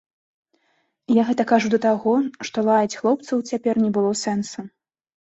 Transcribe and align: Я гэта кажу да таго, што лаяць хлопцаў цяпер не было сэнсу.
Я 1.17 1.25
гэта 1.27 1.45
кажу 1.53 1.67
да 1.75 1.79
таго, 1.87 2.15
што 2.51 2.67
лаяць 2.71 2.99
хлопцаў 3.05 3.47
цяпер 3.49 3.75
не 3.87 3.97
было 4.03 4.11
сэнсу. 4.27 4.71